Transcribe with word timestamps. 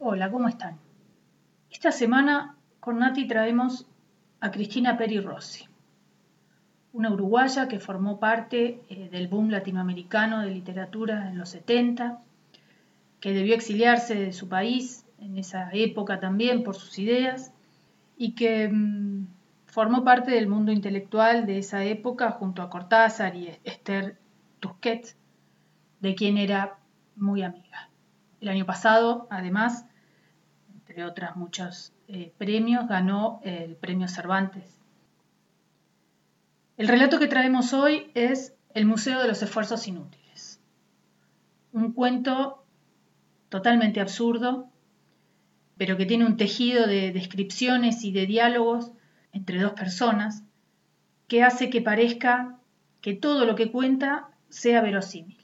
Hola, 0.00 0.30
¿cómo 0.30 0.48
están? 0.48 0.76
Esta 1.70 1.92
semana 1.92 2.56
con 2.80 2.98
Nati 2.98 3.28
traemos 3.28 3.86
a 4.40 4.50
Cristina 4.50 4.98
Peri 4.98 5.20
Rossi, 5.20 5.68
una 6.92 7.12
uruguaya 7.12 7.68
que 7.68 7.78
formó 7.78 8.18
parte 8.18 8.82
eh, 8.88 9.08
del 9.10 9.28
boom 9.28 9.50
latinoamericano 9.50 10.40
de 10.40 10.50
literatura 10.50 11.28
en 11.30 11.38
los 11.38 11.50
70, 11.50 12.18
que 13.20 13.32
debió 13.32 13.54
exiliarse 13.54 14.16
de 14.16 14.32
su 14.32 14.48
país 14.48 15.06
en 15.20 15.38
esa 15.38 15.70
época 15.72 16.18
también 16.18 16.64
por 16.64 16.74
sus 16.74 16.98
ideas 16.98 17.52
y 18.18 18.32
que 18.32 18.68
mm, 18.68 19.26
formó 19.66 20.04
parte 20.04 20.32
del 20.32 20.48
mundo 20.48 20.72
intelectual 20.72 21.46
de 21.46 21.58
esa 21.58 21.84
época 21.84 22.32
junto 22.32 22.62
a 22.62 22.68
Cortázar 22.68 23.36
y 23.36 23.58
Esther 23.62 24.18
Tusquets, 24.58 25.16
de 26.00 26.14
quien 26.16 26.36
era 26.36 26.78
muy 27.16 27.42
amiga. 27.42 27.90
El 28.44 28.50
año 28.50 28.66
pasado, 28.66 29.26
además, 29.30 29.86
entre 30.74 31.06
otros 31.06 31.34
muchos 31.34 31.94
eh, 32.08 32.30
premios, 32.36 32.86
ganó 32.86 33.40
el 33.42 33.74
premio 33.74 34.06
Cervantes. 34.06 34.78
El 36.76 36.88
relato 36.88 37.18
que 37.18 37.26
traemos 37.26 37.72
hoy 37.72 38.10
es 38.12 38.54
El 38.74 38.84
Museo 38.84 39.22
de 39.22 39.28
los 39.28 39.42
Esfuerzos 39.42 39.88
Inútiles, 39.88 40.60
un 41.72 41.92
cuento 41.94 42.62
totalmente 43.48 44.02
absurdo, 44.02 44.68
pero 45.78 45.96
que 45.96 46.04
tiene 46.04 46.26
un 46.26 46.36
tejido 46.36 46.86
de 46.86 47.12
descripciones 47.12 48.04
y 48.04 48.12
de 48.12 48.26
diálogos 48.26 48.92
entre 49.32 49.58
dos 49.58 49.72
personas 49.72 50.42
que 51.28 51.42
hace 51.42 51.70
que 51.70 51.80
parezca 51.80 52.58
que 53.00 53.14
todo 53.14 53.46
lo 53.46 53.54
que 53.54 53.72
cuenta 53.72 54.28
sea 54.50 54.82
verosímil, 54.82 55.38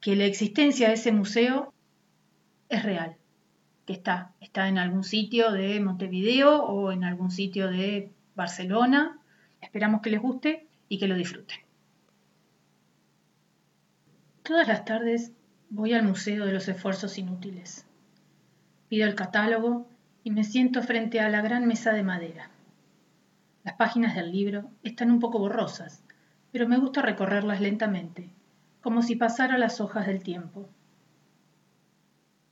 que 0.00 0.16
la 0.16 0.24
existencia 0.24 0.88
de 0.88 0.94
ese 0.94 1.12
museo 1.12 1.72
es 2.74 2.82
real, 2.82 3.16
que 3.86 3.92
está, 3.92 4.32
está 4.40 4.68
en 4.68 4.78
algún 4.78 5.04
sitio 5.04 5.52
de 5.52 5.80
Montevideo 5.80 6.64
o 6.64 6.92
en 6.92 7.04
algún 7.04 7.30
sitio 7.30 7.68
de 7.68 8.10
Barcelona. 8.34 9.18
Esperamos 9.60 10.02
que 10.02 10.10
les 10.10 10.20
guste 10.20 10.66
y 10.88 10.98
que 10.98 11.08
lo 11.08 11.14
disfruten. 11.14 11.58
Todas 14.42 14.68
las 14.68 14.84
tardes 14.84 15.32
voy 15.70 15.94
al 15.94 16.02
Museo 16.02 16.44
de 16.44 16.52
los 16.52 16.68
Esfuerzos 16.68 17.16
Inútiles. 17.18 17.86
Pido 18.88 19.06
el 19.06 19.14
catálogo 19.14 19.88
y 20.22 20.30
me 20.30 20.44
siento 20.44 20.82
frente 20.82 21.20
a 21.20 21.28
la 21.28 21.40
gran 21.40 21.66
mesa 21.66 21.92
de 21.92 22.02
madera. 22.02 22.50
Las 23.64 23.74
páginas 23.76 24.14
del 24.14 24.30
libro 24.30 24.70
están 24.82 25.10
un 25.10 25.20
poco 25.20 25.38
borrosas, 25.38 26.02
pero 26.52 26.68
me 26.68 26.78
gusta 26.78 27.00
recorrerlas 27.00 27.60
lentamente, 27.60 28.28
como 28.82 29.02
si 29.02 29.16
pasara 29.16 29.56
las 29.56 29.80
hojas 29.80 30.06
del 30.06 30.22
tiempo. 30.22 30.68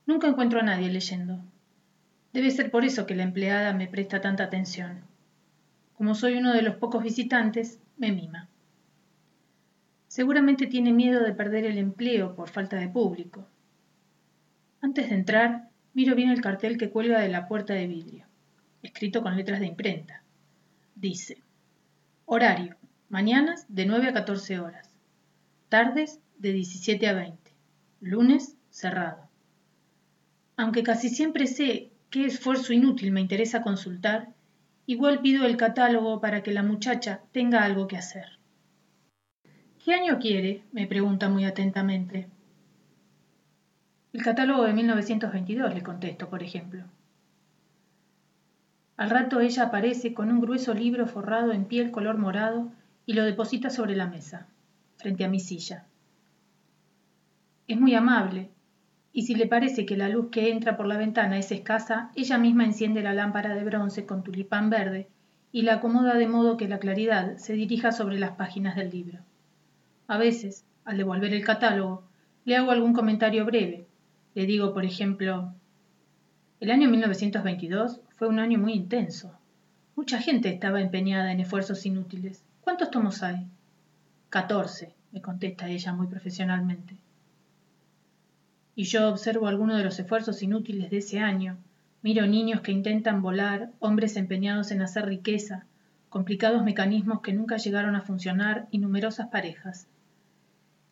Nunca 0.05 0.27
encuentro 0.27 0.59
a 0.59 0.63
nadie 0.63 0.89
leyendo. 0.89 1.39
Debe 2.33 2.51
ser 2.51 2.71
por 2.71 2.83
eso 2.83 3.05
que 3.05 3.15
la 3.15 3.23
empleada 3.23 3.73
me 3.73 3.87
presta 3.87 4.19
tanta 4.19 4.43
atención. 4.43 5.01
Como 5.95 6.15
soy 6.15 6.35
uno 6.35 6.51
de 6.53 6.61
los 6.61 6.75
pocos 6.75 7.03
visitantes, 7.03 7.79
me 7.97 8.11
mima. 8.11 8.49
Seguramente 10.07 10.67
tiene 10.67 10.91
miedo 10.91 11.23
de 11.23 11.33
perder 11.33 11.65
el 11.65 11.77
empleo 11.77 12.35
por 12.35 12.49
falta 12.49 12.77
de 12.77 12.89
público. 12.89 13.47
Antes 14.81 15.09
de 15.09 15.15
entrar, 15.15 15.69
miro 15.93 16.15
bien 16.15 16.29
el 16.29 16.41
cartel 16.41 16.77
que 16.77 16.89
cuelga 16.89 17.19
de 17.19 17.29
la 17.29 17.47
puerta 17.47 17.73
de 17.73 17.87
vidrio, 17.87 18.25
escrito 18.81 19.23
con 19.23 19.37
letras 19.37 19.59
de 19.59 19.67
imprenta. 19.67 20.21
Dice, 20.95 21.41
horario, 22.25 22.75
mañanas 23.09 23.65
de 23.69 23.85
9 23.85 24.09
a 24.09 24.13
14 24.13 24.59
horas, 24.59 24.89
tardes 25.69 26.19
de 26.37 26.51
17 26.51 27.07
a 27.07 27.13
20, 27.13 27.51
lunes 28.01 28.57
cerrado. 28.69 29.22
Aunque 30.55 30.83
casi 30.83 31.09
siempre 31.09 31.47
sé 31.47 31.91
qué 32.09 32.25
esfuerzo 32.25 32.73
inútil 32.73 33.11
me 33.11 33.21
interesa 33.21 33.61
consultar, 33.61 34.29
igual 34.85 35.21
pido 35.21 35.45
el 35.45 35.57
catálogo 35.57 36.21
para 36.21 36.43
que 36.43 36.51
la 36.51 36.63
muchacha 36.63 37.21
tenga 37.31 37.63
algo 37.63 37.87
que 37.87 37.97
hacer. 37.97 38.37
¿Qué 39.83 39.93
año 39.93 40.19
quiere? 40.19 40.63
me 40.71 40.87
pregunta 40.87 41.27
muy 41.27 41.45
atentamente. 41.45 42.27
El 44.13 44.21
catálogo 44.21 44.63
de 44.63 44.73
1922, 44.73 45.73
le 45.73 45.81
contesto, 45.81 46.29
por 46.29 46.43
ejemplo. 46.43 46.83
Al 48.95 49.09
rato 49.09 49.39
ella 49.39 49.63
aparece 49.63 50.13
con 50.13 50.29
un 50.31 50.39
grueso 50.39 50.73
libro 50.73 51.07
forrado 51.07 51.51
en 51.51 51.65
piel 51.65 51.89
color 51.89 52.19
morado 52.19 52.71
y 53.07 53.13
lo 53.13 53.23
deposita 53.23 53.71
sobre 53.71 53.95
la 53.95 54.07
mesa, 54.07 54.45
frente 54.97 55.25
a 55.25 55.27
mi 55.27 55.39
silla. 55.39 55.85
Es 57.67 57.79
muy 57.79 57.95
amable, 57.95 58.51
y 59.15 59.21
si 59.21 59.35
le 59.35 59.45
parece 59.45 59.85
que 59.85 59.95
la 59.95 60.09
luz 60.09 60.31
que 60.31 60.49
entra 60.49 60.75
por 60.75 60.87
la 60.87 60.97
ventana 60.97 61.37
es 61.37 61.51
escasa, 61.51 62.11
ella 62.15 62.39
misma 62.39 62.65
enciende 62.65 63.03
la 63.03 63.13
lámpara 63.13 63.53
de 63.53 63.63
bronce 63.63 64.07
con 64.07 64.23
tulipán 64.23 64.71
verde 64.71 65.07
y 65.51 65.61
la 65.61 65.75
acomoda 65.75 66.15
de 66.15 66.27
modo 66.27 66.57
que 66.57 66.67
la 66.67 66.79
claridad 66.79 67.37
se 67.37 67.53
dirija 67.53 67.91
sobre 67.91 68.17
las 68.17 68.31
páginas 68.31 68.75
del 68.75 68.89
libro. 68.89 69.19
A 70.07 70.17
veces, 70.17 70.65
al 70.83 70.97
devolver 70.97 71.31
el 71.31 71.45
catálogo, 71.45 72.03
le 72.43 72.57
hago 72.57 72.71
algún 72.71 72.93
comentario 72.93 73.45
breve. 73.45 73.85
Le 74.33 74.47
digo, 74.47 74.73
por 74.73 74.83
ejemplo, 74.83 75.53
el 76.59 76.71
año 76.71 76.89
1922 76.89 78.01
fue 78.15 78.27
un 78.27 78.39
año 78.39 78.57
muy 78.57 78.73
intenso. 78.73 79.37
Mucha 79.95 80.19
gente 80.19 80.49
estaba 80.49 80.81
empeñada 80.81 81.31
en 81.31 81.39
esfuerzos 81.39 81.85
inútiles. 81.85 82.43
¿Cuántos 82.61 82.89
tomos 82.89 83.21
hay? 83.21 83.45
Catorce, 84.29 84.95
me 85.11 85.21
contesta 85.21 85.67
ella 85.67 85.93
muy 85.93 86.07
profesionalmente. 86.07 87.02
Y 88.75 88.85
yo 88.85 89.09
observo 89.09 89.47
algunos 89.47 89.77
de 89.77 89.83
los 89.83 89.99
esfuerzos 89.99 90.41
inútiles 90.41 90.89
de 90.89 90.97
ese 90.97 91.19
año. 91.19 91.57
Miro 92.01 92.25
niños 92.25 92.61
que 92.61 92.71
intentan 92.71 93.21
volar, 93.21 93.71
hombres 93.79 94.17
empeñados 94.17 94.71
en 94.71 94.81
hacer 94.81 95.05
riqueza, 95.05 95.65
complicados 96.09 96.63
mecanismos 96.63 97.21
que 97.21 97.33
nunca 97.33 97.57
llegaron 97.57 97.95
a 97.95 98.01
funcionar 98.01 98.67
y 98.71 98.79
numerosas 98.79 99.27
parejas. 99.27 99.87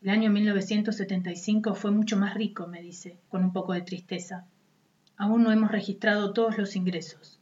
El 0.03 0.09
año 0.09 0.31
1975 0.31 1.75
fue 1.75 1.91
mucho 1.91 2.18
más 2.18 2.34
rico, 2.34 2.68
me 2.68 2.81
dice, 2.81 3.18
con 3.30 3.44
un 3.44 3.52
poco 3.52 3.74
de 3.74 3.81
tristeza. 3.81 4.46
Aún 5.18 5.44
no 5.44 5.52
hemos 5.52 5.72
registrado 5.72 6.34
todos 6.34 6.58
los 6.58 6.75
ingresos. 6.75 7.40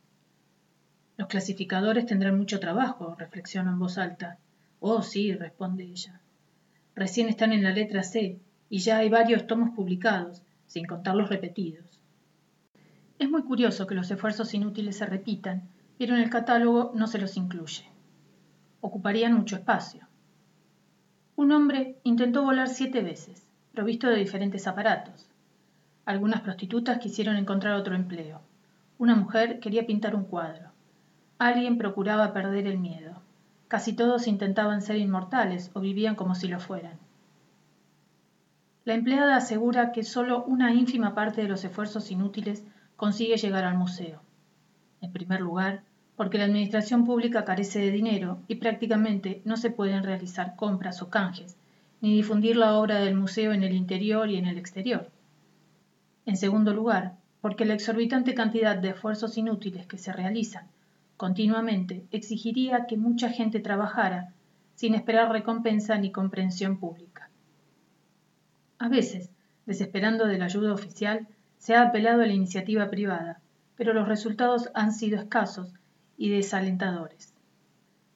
Los 1.17 1.27
clasificadores 1.27 2.05
tendrán 2.05 2.37
mucho 2.37 2.59
trabajo, 2.59 3.15
reflexiono 3.17 3.71
en 3.71 3.79
voz 3.79 3.97
alta. 3.97 4.37
Oh, 4.79 5.01
sí, 5.01 5.33
responde 5.33 5.83
ella. 5.83 6.21
Recién 6.95 7.29
están 7.29 7.53
en 7.53 7.63
la 7.63 7.71
letra 7.71 8.03
C 8.03 8.39
y 8.69 8.79
ya 8.79 8.97
hay 8.97 9.09
varios 9.09 9.47
tomos 9.47 9.71
publicados, 9.71 10.43
sin 10.67 10.85
contar 10.85 11.15
los 11.15 11.29
repetidos. 11.29 11.99
Es 13.17 13.29
muy 13.29 13.43
curioso 13.43 13.87
que 13.87 13.95
los 13.95 14.09
esfuerzos 14.11 14.53
inútiles 14.53 14.97
se 14.97 15.05
repitan, 15.05 15.63
pero 15.97 16.15
en 16.15 16.21
el 16.21 16.29
catálogo 16.29 16.91
no 16.95 17.07
se 17.07 17.17
los 17.17 17.35
incluye. 17.35 17.83
Ocuparían 18.81 19.33
mucho 19.33 19.57
espacio. 19.57 20.07
Un 21.35 21.51
hombre 21.51 21.97
intentó 22.03 22.43
volar 22.43 22.69
siete 22.69 23.01
veces, 23.01 23.45
provisto 23.73 24.07
de 24.07 24.15
diferentes 24.15 24.67
aparatos. 24.67 25.27
Algunas 26.05 26.41
prostitutas 26.41 26.99
quisieron 26.99 27.35
encontrar 27.35 27.75
otro 27.75 27.95
empleo. 27.95 28.41
Una 28.97 29.15
mujer 29.15 29.59
quería 29.59 29.85
pintar 29.85 30.15
un 30.15 30.23
cuadro. 30.23 30.69
Alguien 31.37 31.77
procuraba 31.77 32.33
perder 32.33 32.67
el 32.67 32.77
miedo. 32.77 33.21
Casi 33.67 33.93
todos 33.93 34.27
intentaban 34.27 34.81
ser 34.81 34.97
inmortales 34.97 35.71
o 35.73 35.81
vivían 35.81 36.15
como 36.15 36.35
si 36.35 36.47
lo 36.47 36.59
fueran. 36.59 36.99
La 38.85 38.93
empleada 38.93 39.35
asegura 39.35 39.91
que 39.91 40.03
solo 40.03 40.43
una 40.45 40.73
ínfima 40.73 41.13
parte 41.13 41.41
de 41.41 41.47
los 41.47 41.63
esfuerzos 41.63 42.11
inútiles 42.11 42.63
consigue 42.95 43.37
llegar 43.37 43.65
al 43.65 43.77
museo. 43.77 44.21
En 45.01 45.11
primer 45.11 45.41
lugar, 45.41 45.83
porque 46.15 46.37
la 46.37 46.45
administración 46.45 47.05
pública 47.05 47.45
carece 47.45 47.79
de 47.79 47.91
dinero 47.91 48.39
y 48.47 48.55
prácticamente 48.55 49.41
no 49.45 49.57
se 49.57 49.71
pueden 49.71 50.03
realizar 50.03 50.55
compras 50.55 51.01
o 51.01 51.09
canjes, 51.09 51.55
ni 52.01 52.15
difundir 52.15 52.57
la 52.57 52.77
obra 52.77 52.99
del 52.99 53.15
museo 53.15 53.53
en 53.53 53.63
el 53.63 53.73
interior 53.73 54.29
y 54.29 54.37
en 54.37 54.45
el 54.45 54.57
exterior. 54.57 55.09
En 56.25 56.37
segundo 56.37 56.73
lugar, 56.73 57.15
porque 57.41 57.65
la 57.65 57.73
exorbitante 57.73 58.33
cantidad 58.33 58.77
de 58.77 58.89
esfuerzos 58.89 59.37
inútiles 59.37 59.87
que 59.87 59.97
se 59.97 60.11
realizan 60.11 60.67
continuamente 61.17 62.05
exigiría 62.11 62.85
que 62.85 62.95
mucha 62.95 63.29
gente 63.29 63.59
trabajara 63.59 64.33
sin 64.75 64.95
esperar 64.95 65.31
recompensa 65.31 65.97
ni 65.97 66.11
comprensión 66.11 66.77
pública. 66.77 67.08
A 68.79 68.87
veces, 68.87 69.29
desesperando 69.65 70.25
de 70.25 70.37
la 70.37 70.45
ayuda 70.45 70.73
oficial, 70.73 71.27
se 71.57 71.75
ha 71.75 71.81
apelado 71.81 72.21
a 72.21 72.25
la 72.25 72.33
iniciativa 72.33 72.89
privada, 72.89 73.41
pero 73.75 73.93
los 73.93 74.07
resultados 74.07 74.69
han 74.73 74.93
sido 74.93 75.19
escasos 75.19 75.73
y 76.17 76.29
desalentadores. 76.29 77.33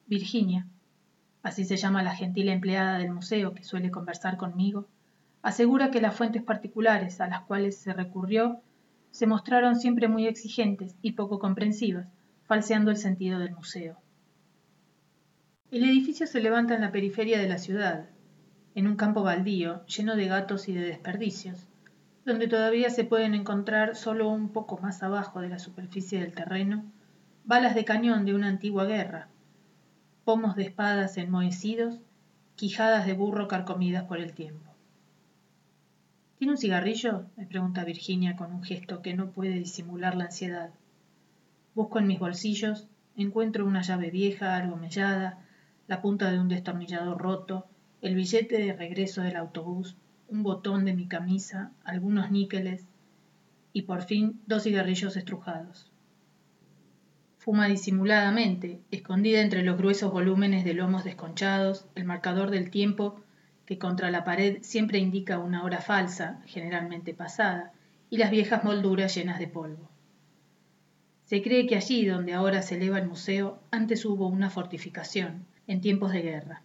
Virginia, 0.06 0.66
así 1.42 1.64
se 1.64 1.76
llama 1.76 2.02
la 2.02 2.16
gentil 2.16 2.48
empleada 2.48 2.98
del 2.98 3.12
museo 3.12 3.54
que 3.54 3.62
suele 3.62 3.90
conversar 3.90 4.38
conmigo, 4.38 4.88
asegura 5.42 5.90
que 5.90 6.00
las 6.00 6.16
fuentes 6.16 6.42
particulares 6.42 7.20
a 7.20 7.28
las 7.28 7.42
cuales 7.42 7.76
se 7.76 7.92
recurrió 7.92 8.60
se 9.10 9.26
mostraron 9.26 9.76
siempre 9.76 10.08
muy 10.08 10.26
exigentes 10.26 10.96
y 11.02 11.12
poco 11.12 11.38
comprensivas, 11.38 12.08
falseando 12.44 12.90
el 12.90 12.96
sentido 12.96 13.38
del 13.38 13.52
museo. 13.52 13.98
El 15.70 15.84
edificio 15.84 16.26
se 16.26 16.40
levanta 16.40 16.74
en 16.74 16.80
la 16.80 16.92
periferia 16.92 17.38
de 17.38 17.48
la 17.48 17.58
ciudad, 17.58 18.08
en 18.74 18.88
un 18.88 18.96
campo 18.96 19.22
baldío 19.22 19.84
lleno 19.86 20.16
de 20.16 20.26
gatos 20.26 20.68
y 20.68 20.72
de 20.74 20.82
desperdicios, 20.82 21.66
donde 22.24 22.48
todavía 22.48 22.90
se 22.90 23.04
pueden 23.04 23.34
encontrar 23.34 23.96
solo 23.96 24.28
un 24.28 24.48
poco 24.48 24.78
más 24.78 25.02
abajo 25.02 25.40
de 25.40 25.48
la 25.48 25.58
superficie 25.58 26.20
del 26.20 26.32
terreno, 26.32 26.84
balas 27.44 27.74
de 27.74 27.84
cañón 27.84 28.24
de 28.24 28.34
una 28.34 28.48
antigua 28.48 28.84
guerra, 28.84 29.28
pomos 30.24 30.56
de 30.56 30.64
espadas 30.64 31.18
enmohecidos, 31.18 32.00
quijadas 32.56 33.06
de 33.06 33.12
burro 33.12 33.46
carcomidas 33.46 34.04
por 34.04 34.18
el 34.18 34.32
tiempo. 34.32 34.72
¿Tiene 36.38 36.52
un 36.52 36.58
cigarrillo? 36.58 37.26
me 37.36 37.46
pregunta 37.46 37.84
Virginia 37.84 38.36
con 38.36 38.52
un 38.52 38.62
gesto 38.62 39.02
que 39.02 39.14
no 39.14 39.30
puede 39.30 39.52
disimular 39.52 40.16
la 40.16 40.24
ansiedad. 40.24 40.70
Busco 41.74 41.98
en 41.98 42.06
mis 42.06 42.18
bolsillos, 42.18 42.88
encuentro 43.16 43.66
una 43.66 43.82
llave 43.82 44.10
vieja, 44.10 44.56
algo 44.56 44.76
mellada, 44.76 45.38
la 45.86 46.00
punta 46.00 46.30
de 46.30 46.40
un 46.40 46.48
destornillador 46.48 47.18
roto, 47.18 47.66
el 48.04 48.14
billete 48.14 48.58
de 48.58 48.74
regreso 48.74 49.22
del 49.22 49.36
autobús, 49.36 49.96
un 50.28 50.42
botón 50.42 50.84
de 50.84 50.92
mi 50.92 51.08
camisa, 51.08 51.72
algunos 51.84 52.30
níqueles 52.30 52.86
y 53.72 53.82
por 53.82 54.02
fin 54.02 54.42
dos 54.46 54.64
cigarrillos 54.64 55.16
estrujados. 55.16 55.90
Fuma 57.38 57.66
disimuladamente, 57.66 58.82
escondida 58.90 59.40
entre 59.40 59.62
los 59.62 59.78
gruesos 59.78 60.12
volúmenes 60.12 60.64
de 60.66 60.74
lomos 60.74 61.02
desconchados, 61.04 61.86
el 61.94 62.04
marcador 62.04 62.50
del 62.50 62.68
tiempo 62.68 63.22
que 63.64 63.78
contra 63.78 64.10
la 64.10 64.22
pared 64.22 64.58
siempre 64.60 64.98
indica 64.98 65.38
una 65.38 65.64
hora 65.64 65.80
falsa, 65.80 66.42
generalmente 66.44 67.14
pasada, 67.14 67.72
y 68.10 68.18
las 68.18 68.30
viejas 68.30 68.64
molduras 68.64 69.14
llenas 69.14 69.38
de 69.38 69.48
polvo. 69.48 69.88
Se 71.24 71.40
cree 71.40 71.66
que 71.66 71.76
allí 71.76 72.04
donde 72.04 72.34
ahora 72.34 72.60
se 72.60 72.74
eleva 72.74 72.98
el 72.98 73.08
museo 73.08 73.60
antes 73.70 74.04
hubo 74.04 74.28
una 74.28 74.50
fortificación, 74.50 75.46
en 75.66 75.80
tiempos 75.80 76.12
de 76.12 76.20
guerra. 76.20 76.62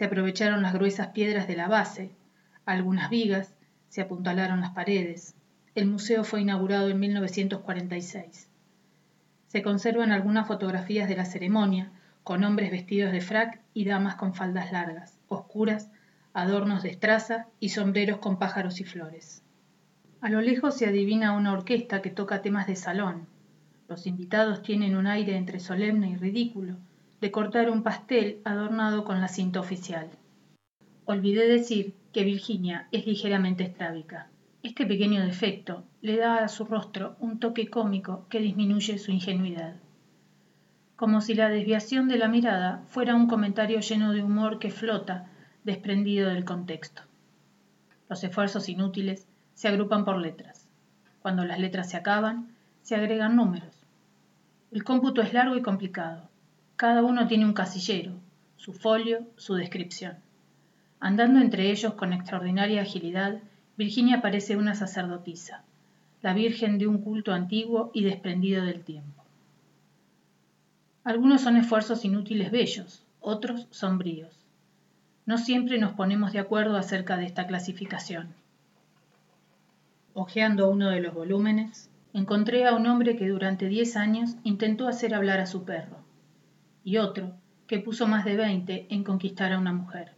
Se 0.00 0.06
aprovecharon 0.06 0.62
las 0.62 0.72
gruesas 0.72 1.08
piedras 1.08 1.46
de 1.46 1.56
la 1.56 1.68
base, 1.68 2.10
algunas 2.64 3.10
vigas, 3.10 3.52
se 3.90 4.00
apuntalaron 4.00 4.62
las 4.62 4.70
paredes. 4.70 5.34
El 5.74 5.88
museo 5.88 6.24
fue 6.24 6.40
inaugurado 6.40 6.88
en 6.88 6.98
1946. 6.98 8.48
Se 9.48 9.62
conservan 9.62 10.10
algunas 10.10 10.46
fotografías 10.48 11.06
de 11.06 11.16
la 11.16 11.26
ceremonia, 11.26 11.92
con 12.24 12.44
hombres 12.44 12.70
vestidos 12.70 13.12
de 13.12 13.20
frac 13.20 13.60
y 13.74 13.84
damas 13.84 14.14
con 14.14 14.32
faldas 14.32 14.72
largas, 14.72 15.18
oscuras, 15.28 15.90
adornos 16.32 16.82
de 16.82 16.88
estraza 16.88 17.48
y 17.60 17.68
sombreros 17.68 18.20
con 18.20 18.38
pájaros 18.38 18.80
y 18.80 18.84
flores. 18.84 19.42
A 20.22 20.30
lo 20.30 20.40
lejos 20.40 20.78
se 20.78 20.86
adivina 20.86 21.36
una 21.36 21.52
orquesta 21.52 22.00
que 22.00 22.08
toca 22.08 22.40
temas 22.40 22.66
de 22.66 22.76
salón. 22.76 23.26
Los 23.86 24.06
invitados 24.06 24.62
tienen 24.62 24.96
un 24.96 25.06
aire 25.06 25.36
entre 25.36 25.60
solemne 25.60 26.08
y 26.08 26.16
ridículo, 26.16 26.78
de 27.20 27.30
cortar 27.30 27.70
un 27.70 27.82
pastel 27.82 28.40
adornado 28.44 29.04
con 29.04 29.20
la 29.20 29.28
cinta 29.28 29.60
oficial. 29.60 30.08
Olvidé 31.04 31.46
decir 31.48 31.94
que 32.12 32.24
Virginia 32.24 32.88
es 32.92 33.06
ligeramente 33.06 33.64
estrábica. 33.64 34.28
Este 34.62 34.86
pequeño 34.86 35.24
defecto 35.24 35.84
le 36.00 36.16
da 36.16 36.44
a 36.44 36.48
su 36.48 36.64
rostro 36.64 37.16
un 37.20 37.38
toque 37.38 37.68
cómico 37.68 38.26
que 38.28 38.40
disminuye 38.40 38.98
su 38.98 39.10
ingenuidad. 39.10 39.76
Como 40.96 41.20
si 41.20 41.34
la 41.34 41.48
desviación 41.48 42.08
de 42.08 42.18
la 42.18 42.28
mirada 42.28 42.84
fuera 42.88 43.14
un 43.14 43.26
comentario 43.26 43.80
lleno 43.80 44.12
de 44.12 44.22
humor 44.22 44.58
que 44.58 44.70
flota, 44.70 45.30
desprendido 45.64 46.30
del 46.30 46.44
contexto. 46.44 47.02
Los 48.08 48.24
esfuerzos 48.24 48.68
inútiles 48.68 49.26
se 49.54 49.68
agrupan 49.68 50.04
por 50.04 50.18
letras. 50.18 50.68
Cuando 51.20 51.44
las 51.44 51.58
letras 51.58 51.90
se 51.90 51.96
acaban, 51.96 52.54
se 52.82 52.94
agregan 52.94 53.36
números. 53.36 53.86
El 54.70 54.84
cómputo 54.84 55.20
es 55.20 55.34
largo 55.34 55.56
y 55.56 55.62
complicado. 55.62 56.29
Cada 56.80 57.02
uno 57.02 57.26
tiene 57.26 57.44
un 57.44 57.52
casillero, 57.52 58.12
su 58.56 58.72
folio, 58.72 59.26
su 59.36 59.52
descripción. 59.54 60.16
Andando 60.98 61.38
entre 61.38 61.70
ellos 61.70 61.92
con 61.92 62.14
extraordinaria 62.14 62.80
agilidad, 62.80 63.42
Virginia 63.76 64.22
parece 64.22 64.56
una 64.56 64.74
sacerdotisa, 64.74 65.62
la 66.22 66.32
virgen 66.32 66.78
de 66.78 66.86
un 66.86 67.02
culto 67.02 67.34
antiguo 67.34 67.90
y 67.92 68.04
desprendido 68.04 68.64
del 68.64 68.80
tiempo. 68.82 69.22
Algunos 71.04 71.42
son 71.42 71.58
esfuerzos 71.58 72.02
inútiles 72.06 72.50
bellos, 72.50 73.04
otros 73.20 73.66
sombríos. 73.68 74.34
No 75.26 75.36
siempre 75.36 75.76
nos 75.76 75.92
ponemos 75.92 76.32
de 76.32 76.38
acuerdo 76.38 76.78
acerca 76.78 77.18
de 77.18 77.26
esta 77.26 77.46
clasificación. 77.46 78.28
Ojeando 80.14 80.70
uno 80.70 80.88
de 80.88 81.00
los 81.00 81.12
volúmenes, 81.12 81.90
encontré 82.14 82.66
a 82.66 82.74
un 82.74 82.86
hombre 82.86 83.16
que 83.16 83.28
durante 83.28 83.66
diez 83.66 83.98
años 83.98 84.36
intentó 84.44 84.88
hacer 84.88 85.14
hablar 85.14 85.40
a 85.40 85.46
su 85.46 85.64
perro, 85.64 86.08
y 86.84 86.96
otro 86.96 87.34
que 87.66 87.78
puso 87.78 88.06
más 88.06 88.24
de 88.24 88.36
veinte 88.36 88.86
en 88.90 89.04
conquistar 89.04 89.52
a 89.52 89.58
una 89.58 89.72
mujer. 89.72 90.14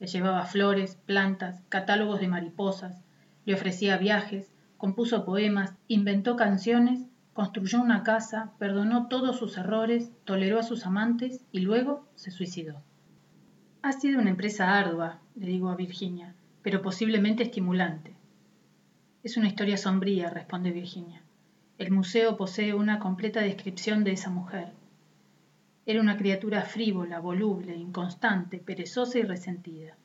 Le 0.00 0.06
llevaba 0.06 0.46
flores, 0.46 0.96
plantas, 1.06 1.62
catálogos 1.68 2.20
de 2.20 2.28
mariposas, 2.28 3.02
le 3.44 3.54
ofrecía 3.54 3.98
viajes, 3.98 4.52
compuso 4.76 5.24
poemas, 5.24 5.74
inventó 5.88 6.36
canciones, 6.36 7.06
construyó 7.32 7.80
una 7.80 8.02
casa, 8.02 8.52
perdonó 8.58 9.08
todos 9.08 9.38
sus 9.38 9.58
errores, 9.58 10.12
toleró 10.24 10.58
a 10.58 10.62
sus 10.62 10.86
amantes 10.86 11.40
y 11.52 11.60
luego 11.60 12.06
se 12.14 12.30
suicidó. 12.30 12.82
Ha 13.82 13.92
sido 13.92 14.20
una 14.20 14.30
empresa 14.30 14.78
ardua, 14.78 15.20
le 15.34 15.46
digo 15.46 15.68
a 15.68 15.76
Virginia, 15.76 16.34
pero 16.62 16.80
posiblemente 16.80 17.42
estimulante. 17.42 18.14
Es 19.22 19.36
una 19.36 19.48
historia 19.48 19.76
sombría, 19.76 20.30
responde 20.30 20.70
Virginia. 20.70 21.22
El 21.76 21.90
museo 21.90 22.36
posee 22.36 22.72
una 22.72 22.98
completa 22.98 23.40
descripción 23.40 24.04
de 24.04 24.12
esa 24.12 24.30
mujer. 24.30 24.72
Era 25.86 26.00
una 26.00 26.16
criatura 26.16 26.62
frívola, 26.62 27.20
voluble, 27.20 27.76
inconstante, 27.76 28.58
perezosa 28.58 29.18
y 29.18 29.22
resentida. 29.22 29.96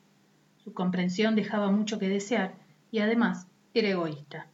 Su 0.62 0.74
comprensión 0.74 1.34
dejaba 1.34 1.70
mucho 1.70 1.98
que 1.98 2.08
desear 2.08 2.54
y 2.92 2.98
además 2.98 3.46
era 3.72 3.88
egoísta. 3.88 4.46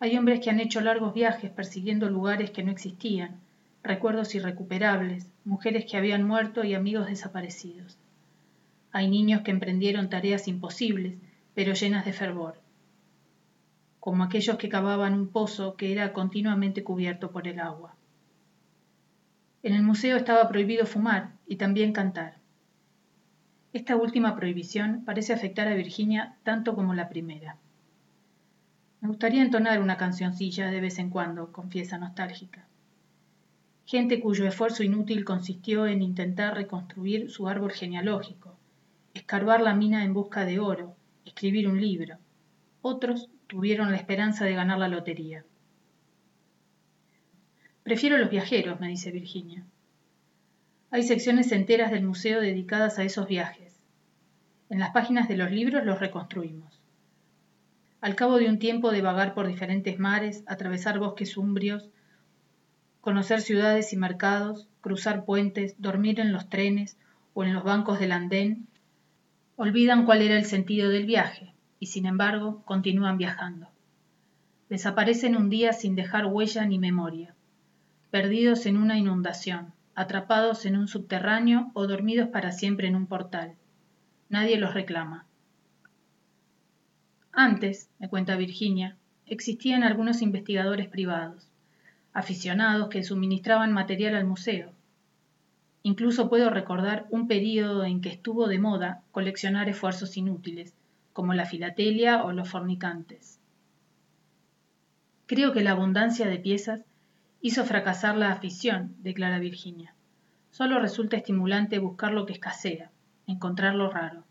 Hay 0.00 0.16
hombres 0.16 0.40
que 0.40 0.50
han 0.50 0.60
hecho 0.60 0.80
largos 0.80 1.12
viajes 1.12 1.50
persiguiendo 1.50 2.08
lugares 2.08 2.50
que 2.50 2.62
no 2.62 2.70
existían, 2.70 3.40
recuerdos 3.82 4.34
irrecuperables, 4.34 5.26
mujeres 5.44 5.84
que 5.84 5.96
habían 5.96 6.22
muerto 6.22 6.64
y 6.64 6.74
amigos 6.74 7.06
desaparecidos. 7.06 7.98
Hay 8.92 9.10
niños 9.10 9.42
que 9.42 9.50
emprendieron 9.50 10.08
tareas 10.08 10.48
imposibles, 10.48 11.16
pero 11.54 11.74
llenas 11.74 12.04
de 12.06 12.12
fervor, 12.12 12.60
como 14.00 14.24
aquellos 14.24 14.56
que 14.56 14.70
cavaban 14.70 15.12
un 15.12 15.28
pozo 15.28 15.76
que 15.76 15.92
era 15.92 16.12
continuamente 16.14 16.82
cubierto 16.82 17.30
por 17.30 17.46
el 17.46 17.60
agua. 17.60 17.97
En 19.62 19.74
el 19.74 19.82
museo 19.82 20.16
estaba 20.16 20.48
prohibido 20.48 20.86
fumar 20.86 21.32
y 21.46 21.56
también 21.56 21.92
cantar. 21.92 22.36
Esta 23.72 23.96
última 23.96 24.36
prohibición 24.36 25.02
parece 25.04 25.32
afectar 25.32 25.66
a 25.66 25.74
Virginia 25.74 26.36
tanto 26.44 26.76
como 26.76 26.94
la 26.94 27.08
primera. 27.08 27.56
Me 29.00 29.08
gustaría 29.08 29.42
entonar 29.42 29.80
una 29.80 29.96
cancioncilla 29.96 30.70
de 30.70 30.80
vez 30.80 30.98
en 31.00 31.10
cuando, 31.10 31.50
confiesa 31.50 31.98
nostálgica. 31.98 32.66
Gente 33.84 34.20
cuyo 34.20 34.46
esfuerzo 34.46 34.84
inútil 34.84 35.24
consistió 35.24 35.86
en 35.86 36.02
intentar 36.02 36.54
reconstruir 36.54 37.30
su 37.30 37.48
árbol 37.48 37.72
genealógico, 37.72 38.56
escarbar 39.12 39.60
la 39.60 39.74
mina 39.74 40.04
en 40.04 40.14
busca 40.14 40.44
de 40.44 40.60
oro, 40.60 40.94
escribir 41.24 41.68
un 41.68 41.80
libro. 41.80 42.18
Otros 42.80 43.28
tuvieron 43.48 43.90
la 43.90 43.96
esperanza 43.96 44.44
de 44.44 44.54
ganar 44.54 44.78
la 44.78 44.88
lotería. 44.88 45.44
Prefiero 47.88 48.18
los 48.18 48.28
viajeros, 48.28 48.78
me 48.80 48.88
dice 48.88 49.10
Virginia. 49.10 49.64
Hay 50.90 51.04
secciones 51.04 51.52
enteras 51.52 51.90
del 51.90 52.04
museo 52.04 52.42
dedicadas 52.42 52.98
a 52.98 53.02
esos 53.02 53.26
viajes. 53.26 53.80
En 54.68 54.78
las 54.78 54.90
páginas 54.90 55.26
de 55.26 55.38
los 55.38 55.50
libros 55.50 55.86
los 55.86 55.98
reconstruimos. 55.98 56.82
Al 58.02 58.14
cabo 58.14 58.36
de 58.36 58.50
un 58.50 58.58
tiempo 58.58 58.90
de 58.90 59.00
vagar 59.00 59.32
por 59.32 59.46
diferentes 59.46 59.98
mares, 59.98 60.44
atravesar 60.46 60.98
bosques 60.98 61.38
umbrios, 61.38 61.88
conocer 63.00 63.40
ciudades 63.40 63.94
y 63.94 63.96
mercados, 63.96 64.68
cruzar 64.82 65.24
puentes, 65.24 65.74
dormir 65.78 66.20
en 66.20 66.30
los 66.30 66.50
trenes 66.50 66.98
o 67.32 67.42
en 67.42 67.54
los 67.54 67.64
bancos 67.64 67.98
del 67.98 68.12
andén, 68.12 68.66
olvidan 69.56 70.04
cuál 70.04 70.20
era 70.20 70.36
el 70.36 70.44
sentido 70.44 70.90
del 70.90 71.06
viaje 71.06 71.54
y 71.80 71.86
sin 71.86 72.04
embargo 72.04 72.60
continúan 72.66 73.16
viajando. 73.16 73.70
Desaparecen 74.68 75.38
un 75.38 75.48
día 75.48 75.72
sin 75.72 75.94
dejar 75.94 76.26
huella 76.26 76.66
ni 76.66 76.78
memoria, 76.78 77.34
perdidos 78.10 78.66
en 78.66 78.76
una 78.76 78.98
inundación, 78.98 79.72
atrapados 79.94 80.64
en 80.64 80.76
un 80.76 80.88
subterráneo 80.88 81.70
o 81.74 81.86
dormidos 81.86 82.28
para 82.28 82.52
siempre 82.52 82.88
en 82.88 82.96
un 82.96 83.06
portal. 83.06 83.54
Nadie 84.28 84.58
los 84.58 84.74
reclama. 84.74 85.26
Antes, 87.32 87.90
me 87.98 88.08
cuenta 88.08 88.36
Virginia, 88.36 88.96
existían 89.26 89.82
algunos 89.82 90.22
investigadores 90.22 90.88
privados, 90.88 91.48
aficionados 92.12 92.88
que 92.88 93.04
suministraban 93.04 93.72
material 93.72 94.14
al 94.14 94.24
museo. 94.24 94.72
Incluso 95.82 96.28
puedo 96.28 96.50
recordar 96.50 97.06
un 97.10 97.28
período 97.28 97.84
en 97.84 98.00
que 98.00 98.08
estuvo 98.08 98.48
de 98.48 98.58
moda 98.58 99.02
coleccionar 99.12 99.68
esfuerzos 99.68 100.16
inútiles, 100.16 100.74
como 101.12 101.34
la 101.34 101.46
filatelia 101.46 102.24
o 102.24 102.32
los 102.32 102.48
fornicantes. 102.48 103.38
Creo 105.26 105.52
que 105.52 105.62
la 105.62 105.72
abundancia 105.72 106.26
de 106.26 106.38
piezas 106.38 106.84
hizo 107.40 107.64
fracasar 107.64 108.16
la 108.16 108.32
afición, 108.32 108.96
declara 108.98 109.38
Virginia. 109.38 109.94
Solo 110.50 110.80
resulta 110.80 111.16
estimulante 111.16 111.78
buscar 111.78 112.12
lo 112.12 112.26
que 112.26 112.32
escasea, 112.32 112.90
encontrar 113.26 113.74
lo 113.74 113.90
raro. 113.90 114.24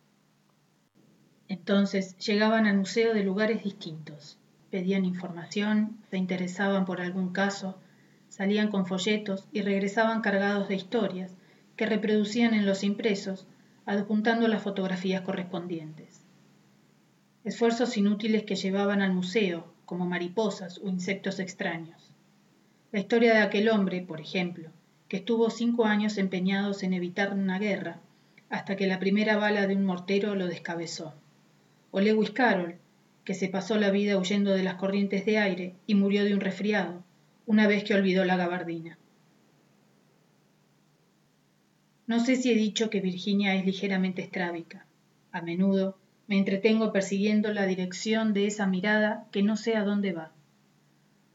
Entonces 1.47 2.17
llegaban 2.17 2.65
al 2.65 2.77
museo 2.77 3.13
de 3.13 3.23
lugares 3.23 3.63
distintos, 3.63 4.37
pedían 4.69 5.05
información, 5.05 5.97
se 6.09 6.17
interesaban 6.17 6.83
por 6.85 6.99
algún 6.99 7.31
caso, 7.31 7.79
salían 8.27 8.69
con 8.69 8.85
folletos 8.85 9.47
y 9.53 9.61
regresaban 9.61 10.21
cargados 10.21 10.67
de 10.67 10.75
historias 10.75 11.31
que 11.77 11.85
reproducían 11.85 12.53
en 12.53 12.65
los 12.65 12.83
impresos, 12.83 13.47
adjuntando 13.85 14.49
las 14.49 14.63
fotografías 14.63 15.21
correspondientes. 15.21 16.21
Esfuerzos 17.45 17.95
inútiles 17.95 18.43
que 18.43 18.55
llevaban 18.55 19.01
al 19.01 19.13
museo, 19.13 19.73
como 19.85 20.05
mariposas 20.05 20.79
o 20.79 20.89
insectos 20.89 21.39
extraños. 21.39 22.16
La 22.91 22.99
historia 22.99 23.33
de 23.33 23.39
aquel 23.41 23.67
hombre, 23.67 24.01
por 24.01 24.21
ejemplo, 24.21 24.69
que 25.09 25.17
estuvo 25.17 25.49
cinco 25.49 25.85
años 25.85 26.17
empeñados 26.17 26.83
en 26.83 26.93
evitar 26.93 27.33
una 27.33 27.59
guerra, 27.59 27.99
hasta 28.49 28.77
que 28.77 28.87
la 28.87 28.99
primera 28.99 29.35
bala 29.35 29.67
de 29.67 29.75
un 29.75 29.83
mortero 29.83 30.35
lo 30.35 30.47
descabezó. 30.47 31.13
O 31.91 31.99
Lewis 31.99 32.31
Carroll, 32.31 32.75
que 33.25 33.33
se 33.33 33.49
pasó 33.49 33.77
la 33.77 33.91
vida 33.91 34.17
huyendo 34.17 34.51
de 34.53 34.63
las 34.63 34.75
corrientes 34.75 35.25
de 35.25 35.37
aire 35.37 35.75
y 35.85 35.95
murió 35.95 36.23
de 36.23 36.33
un 36.33 36.39
resfriado, 36.39 37.03
una 37.45 37.67
vez 37.67 37.83
que 37.83 37.93
olvidó 37.93 38.23
la 38.23 38.37
gabardina. 38.37 38.97
No 42.05 42.21
sé 42.21 42.37
si 42.37 42.51
he 42.51 42.55
dicho 42.55 42.89
que 42.89 43.01
Virginia 43.01 43.55
es 43.55 43.65
ligeramente 43.65 44.21
estrábica. 44.21 44.85
A 45.33 45.41
menudo 45.41 45.97
me 46.27 46.37
entretengo 46.37 46.93
persiguiendo 46.93 47.51
la 47.51 47.65
dirección 47.65 48.33
de 48.33 48.47
esa 48.47 48.65
mirada 48.65 49.27
que 49.31 49.43
no 49.43 49.57
sé 49.57 49.75
a 49.75 49.83
dónde 49.83 50.13
va. 50.13 50.31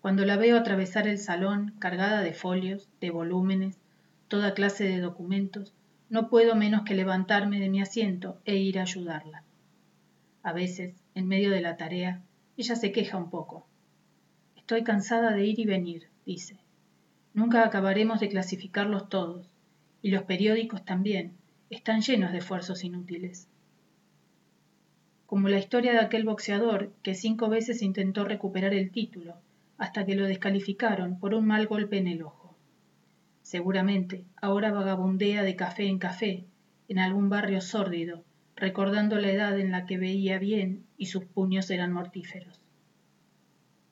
Cuando 0.02 0.24
la 0.24 0.36
veo 0.36 0.58
atravesar 0.58 1.06
el 1.06 1.18
salón 1.18 1.74
cargada 1.78 2.20
de 2.20 2.34
folios, 2.34 2.90
de 3.00 3.10
volúmenes, 3.10 3.78
toda 4.28 4.52
clase 4.52 4.84
de 4.84 4.98
documentos, 4.98 5.72
no 6.10 6.28
puedo 6.28 6.56
menos 6.56 6.82
que 6.82 6.94
levantarme 6.94 7.60
de 7.60 7.70
mi 7.70 7.80
asiento 7.80 8.36
e 8.44 8.56
ir 8.56 8.78
a 8.78 8.82
ayudarla. 8.82 9.44
A 10.42 10.52
veces, 10.52 10.94
en 11.14 11.28
medio 11.28 11.50
de 11.50 11.60
la 11.60 11.76
tarea, 11.76 12.20
ella 12.56 12.76
se 12.76 12.92
queja 12.92 13.16
un 13.16 13.30
poco. 13.30 13.64
Estoy 14.56 14.82
cansada 14.82 15.32
de 15.32 15.46
ir 15.46 15.60
y 15.60 15.64
venir, 15.64 16.08
dice. 16.26 16.56
Nunca 17.32 17.64
acabaremos 17.64 18.20
de 18.20 18.28
clasificarlos 18.28 19.08
todos, 19.08 19.48
y 20.02 20.10
los 20.10 20.24
periódicos 20.24 20.84
también, 20.84 21.32
están 21.70 22.02
llenos 22.02 22.32
de 22.32 22.38
esfuerzos 22.38 22.84
inútiles 22.84 23.48
como 25.32 25.48
la 25.48 25.58
historia 25.58 25.92
de 25.92 26.00
aquel 26.00 26.24
boxeador 26.24 26.92
que 27.02 27.14
cinco 27.14 27.48
veces 27.48 27.80
intentó 27.80 28.22
recuperar 28.22 28.74
el 28.74 28.90
título, 28.90 29.34
hasta 29.78 30.06
que 30.06 30.14
lo 30.14 30.26
descalificaron 30.26 31.18
por 31.18 31.34
un 31.34 31.46
mal 31.46 31.66
golpe 31.66 31.98
en 31.98 32.08
el 32.08 32.22
ojo. 32.22 32.56
Seguramente 33.42 34.24
ahora 34.36 34.72
vagabundea 34.72 35.42
de 35.42 35.56
café 35.56 35.86
en 35.86 35.98
café, 35.98 36.46
en 36.88 36.98
algún 36.98 37.28
barrio 37.28 37.60
sórdido, 37.60 38.24
recordando 38.56 39.16
la 39.18 39.30
edad 39.30 39.58
en 39.58 39.72
la 39.72 39.86
que 39.86 39.98
veía 39.98 40.38
bien 40.38 40.84
y 40.96 41.06
sus 41.06 41.24
puños 41.24 41.70
eran 41.70 41.92
mortíferos. 41.92 42.60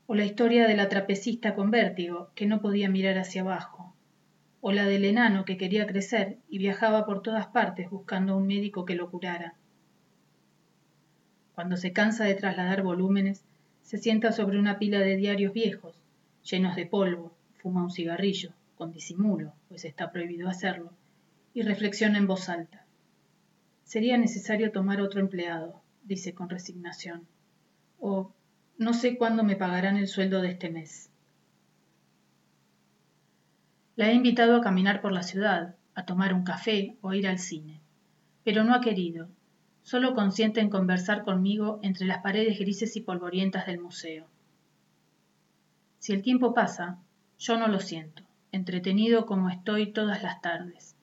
O 0.07 0.15
la 0.15 0.25
historia 0.25 0.67
de 0.67 0.77
la 0.77 0.89
trapecista 0.89 1.55
con 1.55 1.71
vértigo, 1.71 2.31
que 2.35 2.47
no 2.47 2.61
podía 2.61 2.89
mirar 2.89 3.19
hacia 3.19 3.43
abajo. 3.43 3.95
O 4.61 4.73
la 4.73 4.85
del 4.85 5.05
enano 5.05 5.45
que 5.45 5.57
quería 5.57 5.87
crecer 5.87 6.39
y 6.49 6.59
viajaba 6.59 7.07
por 7.07 7.23
todas 7.23 7.47
partes 7.47 7.89
buscando 7.91 8.37
un 8.37 8.47
médico 8.47 8.85
que 8.85 8.95
lo 8.95 9.11
curara. 9.11 9.55
Cuando 11.55 11.77
se 11.77 11.93
cansa 11.93 12.25
de 12.25 12.35
trasladar 12.35 12.83
volúmenes, 12.83 13.45
se 13.83 13.99
sienta 13.99 14.33
sobre 14.33 14.59
una 14.59 14.79
pila 14.79 15.01
de 15.01 15.17
diarios 15.17 15.53
viejos, 15.53 15.95
llenos 16.43 16.77
de 16.77 16.87
polvo, 16.87 17.33
fuma 17.57 17.83
un 17.83 17.91
cigarrillo, 17.91 18.53
con 18.77 18.93
disimulo, 18.93 19.53
pues 19.69 19.85
está 19.85 20.11
prohibido 20.11 20.49
hacerlo, 20.49 20.93
y 21.53 21.63
reflexiona 21.63 22.19
en 22.19 22.27
voz 22.27 22.49
alta. 22.49 22.87
Sería 23.85 24.17
necesario 24.17 24.73
tomar 24.73 25.01
otro 25.01 25.21
empleado, 25.21 25.83
dice 26.05 26.33
con 26.33 26.49
resignación. 26.49 27.27
O 27.99 28.33
no 28.79 28.95
sé 28.95 29.19
cuándo 29.19 29.45
me 29.45 29.57
pagarán 29.57 29.97
el 29.97 30.09
sueldo 30.09 30.41
de 30.41 30.51
este 30.51 30.71
mes. 30.71 31.11
La 33.97 34.11
he 34.11 34.15
invitado 34.15 34.57
a 34.57 34.63
caminar 34.63 35.03
por 35.03 35.13
la 35.13 35.23
ciudad, 35.23 35.75
a 35.95 36.07
tomar 36.07 36.33
un 36.33 36.45
café 36.45 36.97
o 37.03 37.13
ir 37.13 37.29
al 37.29 37.39
cine, 37.39 37.81
pero 38.45 38.65
no 38.65 38.75
ha 38.75 38.81
querido 38.81 39.29
solo 39.91 40.15
consiente 40.15 40.61
en 40.61 40.71
conversar 40.71 41.25
conmigo 41.25 41.81
entre 41.83 42.07
las 42.07 42.19
paredes 42.19 42.61
grises 42.61 42.95
y 42.95 43.01
polvorientas 43.01 43.67
del 43.67 43.81
museo. 43.81 44.25
Si 45.99 46.13
el 46.13 46.23
tiempo 46.23 46.55
pasa, 46.55 46.99
yo 47.41 47.59
no 47.59 47.67
lo 47.67 47.81
siento, 47.81 48.23
entretenido 48.53 49.27
como 49.27 49.51
estoy 49.51 49.91
todas 49.91 50.23
las 50.23 50.41
tardes. 50.43 50.95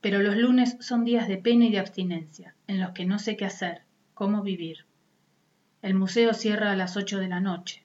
Pero 0.00 0.22
los 0.22 0.38
lunes 0.38 0.78
son 0.80 1.04
días 1.04 1.28
de 1.28 1.36
pena 1.36 1.66
y 1.66 1.70
de 1.70 1.80
abstinencia, 1.80 2.54
en 2.66 2.80
los 2.80 2.92
que 2.92 3.04
no 3.04 3.18
sé 3.18 3.36
qué 3.36 3.44
hacer, 3.44 3.82
cómo 4.14 4.40
vivir. 4.40 4.86
El 5.82 5.92
museo 5.92 6.32
cierra 6.32 6.72
a 6.72 6.76
las 6.76 6.96
ocho 6.96 7.18
de 7.18 7.28
la 7.28 7.40
noche. 7.40 7.82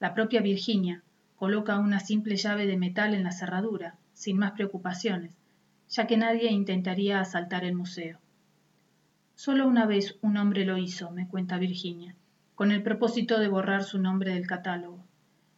La 0.00 0.12
propia 0.12 0.40
Virginia 0.40 1.04
coloca 1.36 1.78
una 1.78 2.00
simple 2.00 2.34
llave 2.34 2.66
de 2.66 2.76
metal 2.76 3.14
en 3.14 3.22
la 3.22 3.30
cerradura, 3.30 3.94
sin 4.12 4.38
más 4.38 4.50
preocupaciones, 4.50 5.36
ya 5.88 6.08
que 6.08 6.16
nadie 6.16 6.50
intentaría 6.50 7.20
asaltar 7.20 7.64
el 7.64 7.76
museo. 7.76 8.18
Solo 9.42 9.66
una 9.66 9.86
vez 9.86 10.18
un 10.20 10.36
hombre 10.36 10.66
lo 10.66 10.76
hizo, 10.76 11.10
me 11.12 11.26
cuenta 11.26 11.56
Virginia, 11.56 12.14
con 12.54 12.72
el 12.72 12.82
propósito 12.82 13.38
de 13.38 13.48
borrar 13.48 13.84
su 13.84 13.98
nombre 13.98 14.34
del 14.34 14.46
catálogo. 14.46 15.02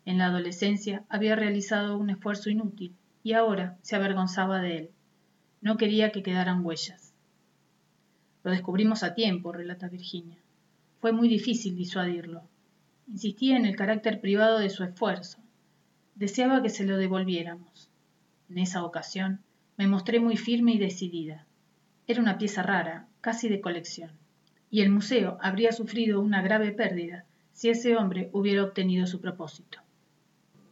En 0.05 0.19
la 0.19 0.27
adolescencia 0.27 1.03
había 1.09 1.35
realizado 1.35 1.99
un 1.99 2.09
esfuerzo 2.09 2.49
inútil 2.49 2.95
y 3.25 3.33
ahora 3.33 3.77
se 3.83 3.97
avergonzaba 3.97 4.61
de 4.61 4.77
él. 4.79 4.91
No 5.63 5.77
quería 5.79 6.13
que 6.13 6.23
quedaran 6.23 6.65
huellas. 6.65 7.13
Lo 8.45 8.53
descubrimos 8.53 9.03
a 9.03 9.15
tiempo, 9.15 9.51
relata 9.51 9.89
Virginia. 9.89 10.39
Fue 11.01 11.11
muy 11.11 11.27
difícil 11.27 11.75
disuadirlo. 11.75 12.45
Insistía 13.09 13.57
en 13.57 13.67
el 13.67 13.75
carácter 13.75 14.21
privado 14.21 14.61
de 14.61 14.71
su 14.71 14.85
esfuerzo. 14.85 15.39
Deseaba 16.15 16.63
que 16.63 16.71
se 16.71 16.87
lo 16.87 16.99
devolviéramos. 16.99 17.89
En 18.49 18.59
esa 18.59 18.85
ocasión 18.85 19.41
me 19.77 19.89
mostré 19.89 20.21
muy 20.21 20.37
firme 20.37 20.71
y 20.73 20.79
decidida. 20.79 21.47
Era 22.07 22.21
una 22.21 22.39
pieza 22.39 22.63
rara, 22.63 23.09
casi 23.23 23.49
de 23.49 23.63
colección, 23.63 24.11
y 24.71 24.83
el 24.83 24.91
museo 24.91 25.39
habría 25.41 25.73
sufrido 25.73 26.21
una 26.21 26.43
grave 26.43 26.73
pérdida 26.73 27.25
si 27.53 27.71
ese 27.71 27.97
hombre 27.97 28.29
hubiera 28.33 28.65
obtenido 28.65 29.07
su 29.07 29.21
propósito. 29.21 29.79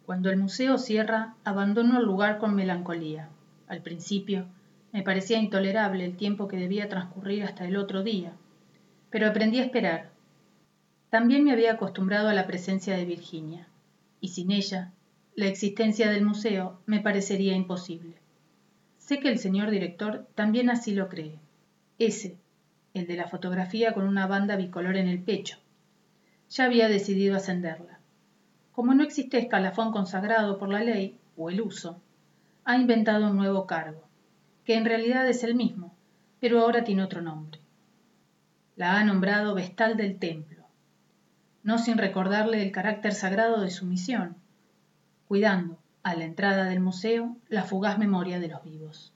Cuando 0.05 0.31
el 0.31 0.37
museo 0.37 0.77
cierra, 0.77 1.37
abandono 1.45 1.99
el 1.99 2.05
lugar 2.05 2.39
con 2.39 2.55
melancolía. 2.55 3.29
Al 3.69 3.81
principio, 3.81 4.47
me 4.93 5.03
parecía 5.03 5.39
intolerable 5.39 6.05
el 6.05 6.17
tiempo 6.17 6.49
que 6.49 6.57
debía 6.57 6.89
transcurrir 6.89 7.45
hasta 7.45 7.65
el 7.65 7.77
otro 7.77 8.03
día, 8.03 8.33
pero 9.11 9.29
aprendí 9.29 9.61
a 9.61 9.65
esperar. 9.65 10.11
También 11.11 11.45
me 11.45 11.53
había 11.53 11.75
acostumbrado 11.75 12.29
a 12.29 12.35
la 12.35 12.49
presencia 12.49 12.97
de 12.97 13.05
Virginia, 13.05 13.69
y 14.21 14.29
sin 14.29 14.51
ella, 14.51 14.93
la 15.37 15.47
existencia 15.47 16.11
del 16.11 16.25
museo 16.25 16.81
me 16.87 16.99
parecería 16.99 17.55
imposible. 17.55 18.17
Sé 18.99 19.21
que 19.21 19.29
el 19.29 19.39
señor 19.39 19.71
director 19.71 20.27
también 20.35 20.71
así 20.71 20.95
lo 20.95 21.09
cree. 21.09 21.39
Ese, 22.01 22.39
el 22.95 23.07
de 23.07 23.15
la 23.15 23.29
fotografía 23.29 23.93
con 23.93 24.09
una 24.09 24.27
banda 24.27 24.57
bicolor 24.57 24.97
en 24.97 25.07
el 25.07 25.23
pecho. 25.23 25.59
Ya 26.49 26.65
había 26.65 26.89
decidido 26.89 27.37
ascenderla. 27.37 27.99
Como 28.73 28.95
no 28.95 29.05
existe 29.05 29.37
escalafón 29.37 29.93
consagrado 29.93 30.57
por 30.57 30.71
la 30.71 30.83
ley, 30.83 31.19
o 31.37 31.51
el 31.51 31.61
uso, 31.61 32.01
ha 32.65 32.79
inventado 32.79 33.29
un 33.29 33.37
nuevo 33.37 33.67
cargo, 33.67 34.03
que 34.65 34.77
en 34.77 34.87
realidad 34.87 35.29
es 35.29 35.45
el 35.45 35.55
mismo, 35.55 35.95
pero 36.41 36.61
ahora 36.61 36.85
tiene 36.85 37.05
otro 37.05 37.21
nombre. 37.21 37.61
La 38.77 38.99
ha 38.99 39.05
nombrado 39.05 39.55
vestal 39.55 39.99
del 39.99 40.19
templo, 40.19 40.65
no 41.65 41.77
sin 41.77 41.99
recordarle 41.99 42.63
el 42.63 42.73
carácter 42.73 43.13
sagrado 43.13 43.61
de 43.61 43.71
su 43.71 43.85
misión, 43.85 44.37
cuidando, 45.29 45.77
a 46.03 46.15
la 46.15 46.25
entrada 46.25 46.65
del 46.65 46.81
museo, 46.81 47.37
la 47.51 47.65
fugaz 47.65 47.99
memoria 47.99 48.41
de 48.41 48.49
los 48.49 48.65
vivos. 48.65 49.13